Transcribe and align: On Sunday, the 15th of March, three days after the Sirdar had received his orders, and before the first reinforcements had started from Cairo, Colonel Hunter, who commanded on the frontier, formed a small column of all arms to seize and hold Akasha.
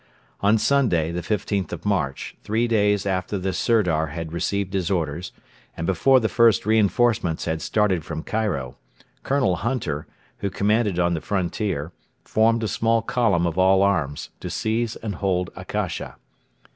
On 0.39 0.57
Sunday, 0.57 1.11
the 1.11 1.21
15th 1.21 1.71
of 1.71 1.85
March, 1.85 2.35
three 2.43 2.67
days 2.67 3.05
after 3.05 3.37
the 3.37 3.53
Sirdar 3.53 4.07
had 4.07 4.33
received 4.33 4.73
his 4.73 4.89
orders, 4.89 5.31
and 5.77 5.85
before 5.85 6.19
the 6.19 6.27
first 6.27 6.65
reinforcements 6.65 7.45
had 7.45 7.61
started 7.61 8.03
from 8.03 8.23
Cairo, 8.23 8.77
Colonel 9.21 9.57
Hunter, 9.57 10.07
who 10.39 10.49
commanded 10.49 10.97
on 10.97 11.13
the 11.13 11.21
frontier, 11.21 11.91
formed 12.25 12.63
a 12.63 12.67
small 12.67 13.03
column 13.03 13.45
of 13.45 13.59
all 13.59 13.83
arms 13.83 14.31
to 14.39 14.49
seize 14.49 14.95
and 14.95 15.13
hold 15.21 15.51
Akasha. 15.55 16.15